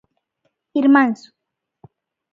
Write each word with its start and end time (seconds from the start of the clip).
Irmáns. 0.81 1.19